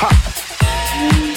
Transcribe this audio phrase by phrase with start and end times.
[0.00, 1.29] Ha.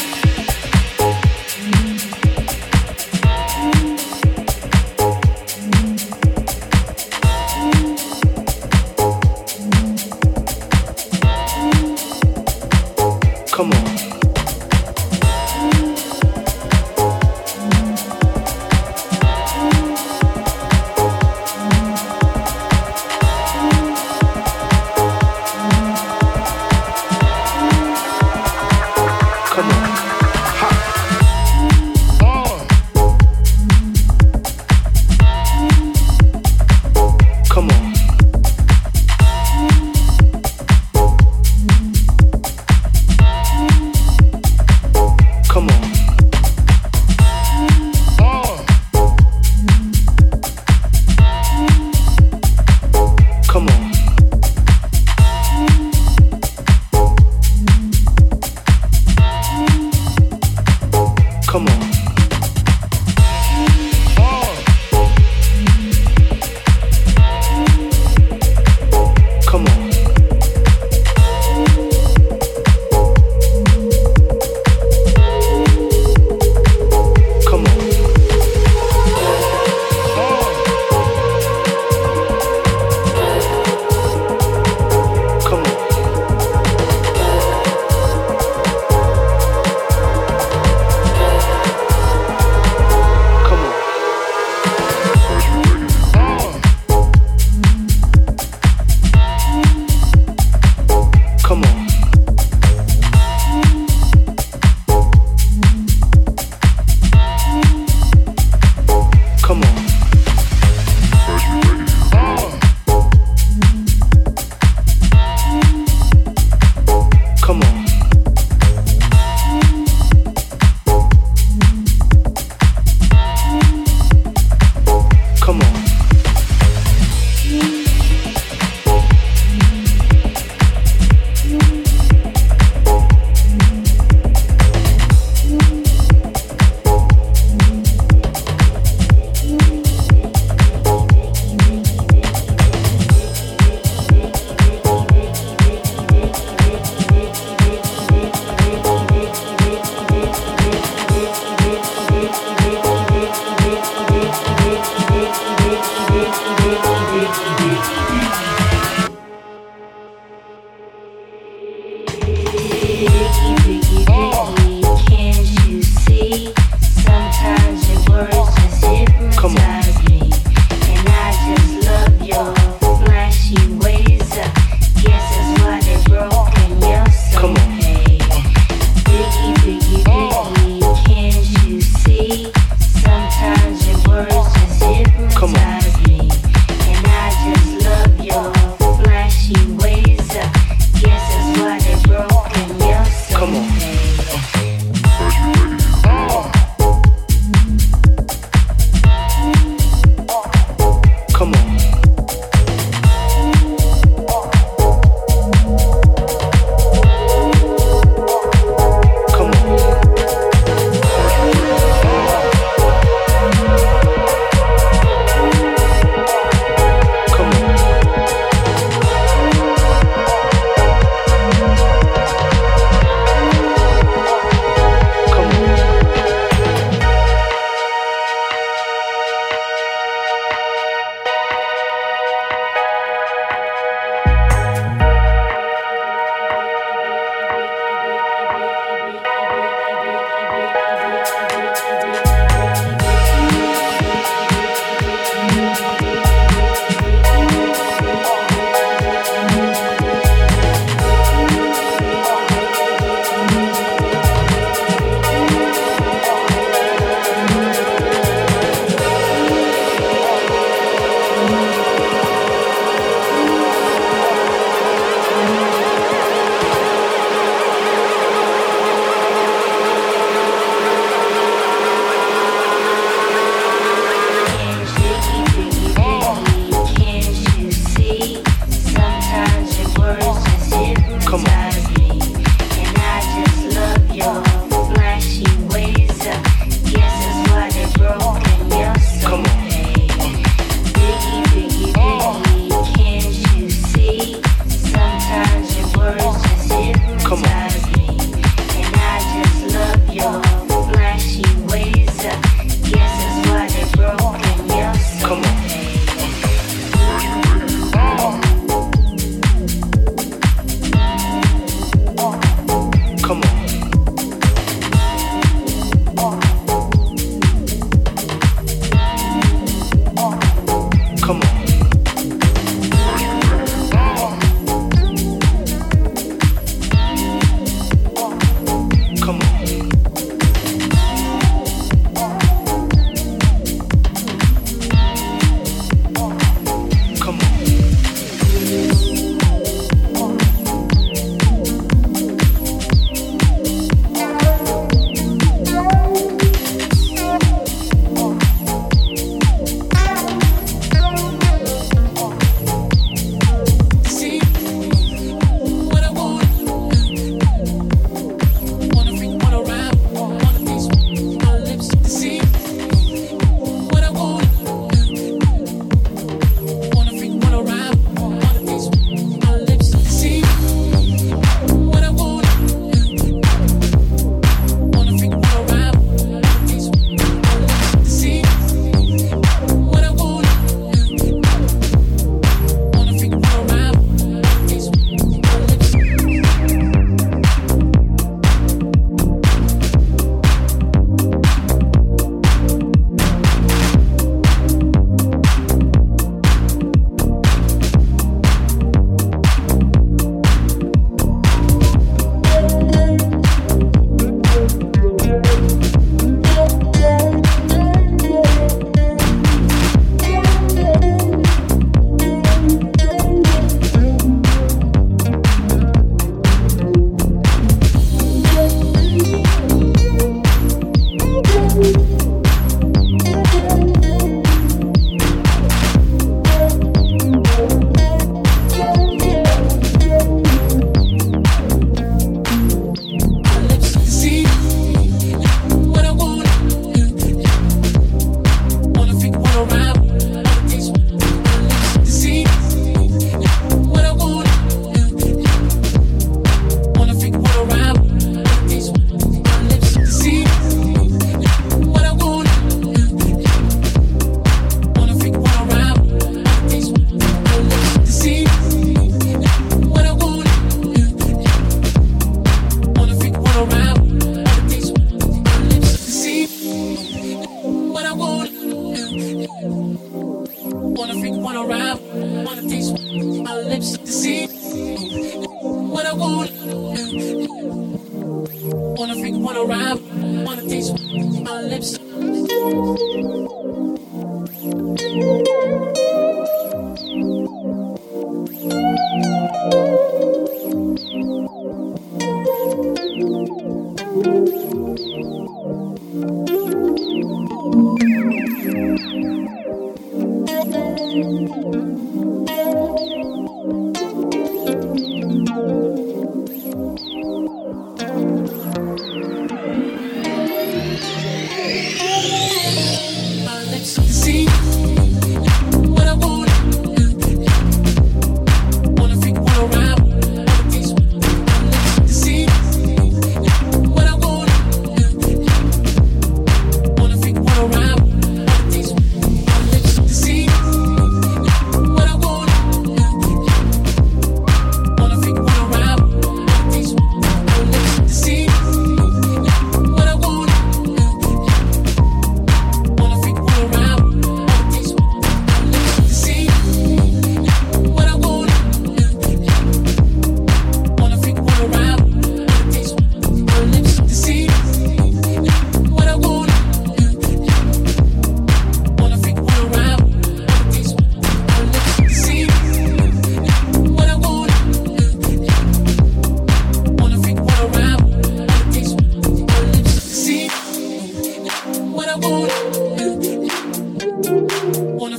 [574.66, 575.18] Wanna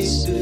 [0.00, 0.39] space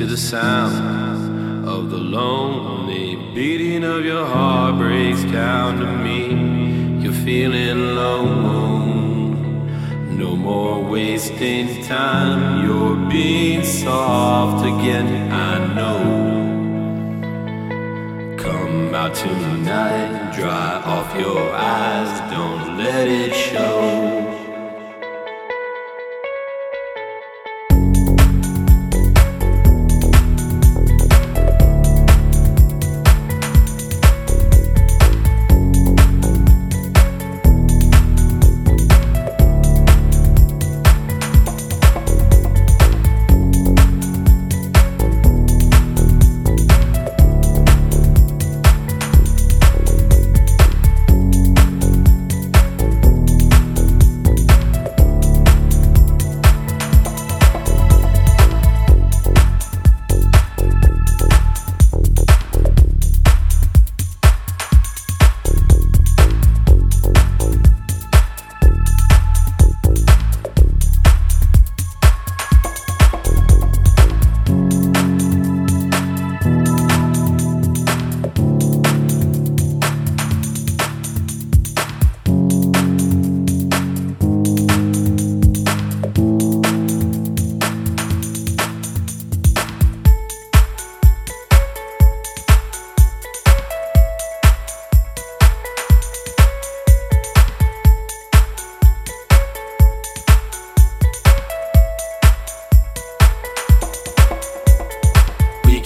[0.00, 7.04] to the sound of the lonely beating of your heart breaks down to me.
[7.04, 9.36] You're feeling alone.
[10.16, 12.64] No more wasting time.
[12.64, 15.30] You're being soft again.
[15.30, 16.00] I know.
[18.38, 24.29] Come out tonight, dry off your eyes, don't let it show.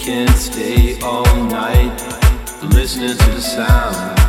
[0.05, 1.99] We can stay all night
[2.61, 4.19] listening to the sound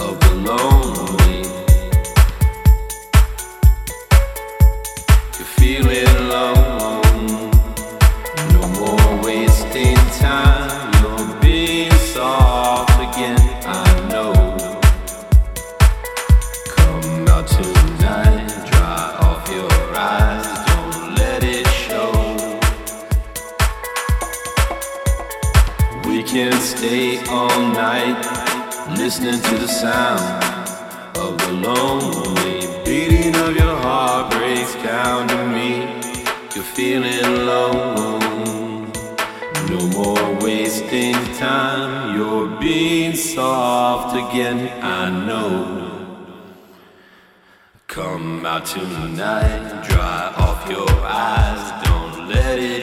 [0.00, 1.42] of the lonely.
[5.36, 6.11] You're feeling
[29.12, 30.42] listening to the sound
[31.18, 35.80] of the lonely beating of your heart breaks down to me.
[36.54, 38.90] You're feeling alone.
[39.68, 42.16] No more wasting time.
[42.16, 44.70] You're being soft again.
[44.82, 46.16] I know.
[47.88, 51.84] Come out tonight, dry off your eyes.
[51.84, 52.81] Don't let it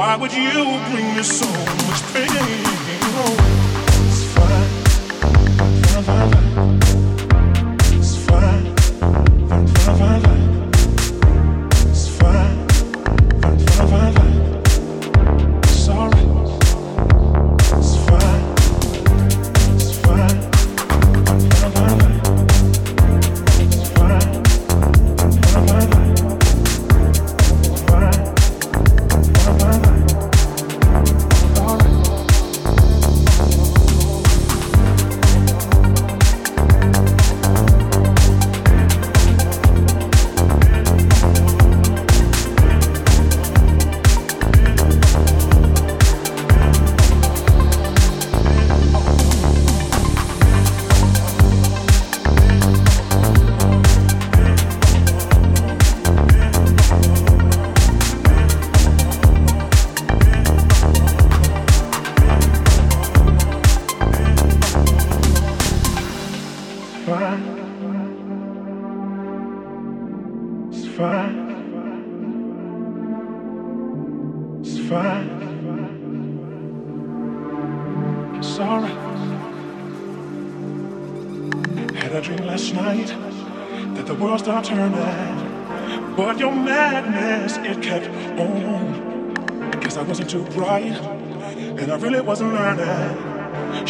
[0.00, 1.46] Why would you bring me so
[1.86, 2.69] much pain?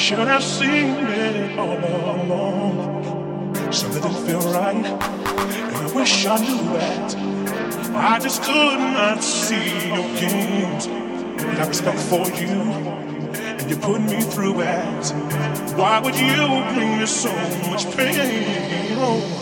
[0.01, 3.55] Should have seen it all along.
[3.71, 7.15] Something didn't feel right, and I wish I knew that.
[7.95, 12.63] I just could not see your games and I respect for you,
[13.61, 15.13] and you put me through it.
[15.77, 16.35] Why would you
[16.75, 17.33] bring me so
[17.71, 18.17] much pain?
[18.97, 19.40] Oh.